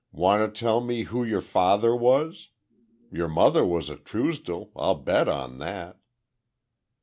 Want 0.11 0.55
to 0.55 0.59
tell 0.59 0.81
me 0.81 1.03
who 1.03 1.23
your 1.23 1.41
father 1.41 1.95
was? 1.95 2.47
Your 3.11 3.27
mother 3.27 3.63
was 3.63 3.87
a 3.87 3.97
Truesdell—I'll 3.97 4.95
bet 4.95 5.27
on 5.29 5.59
that!" 5.59 5.99